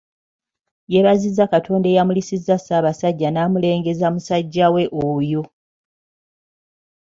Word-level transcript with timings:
Yeebazizza 0.91 1.45
Katonda 1.53 1.87
eyamulisiza 1.91 2.55
Ssabasajja 2.59 3.29
naamulengeza 3.31 4.07
musajjawe 4.13 4.83
oyo. 5.07 5.41